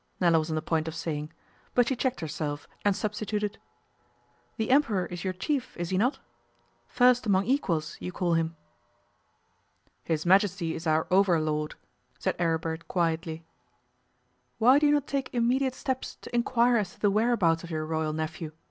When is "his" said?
10.03-10.25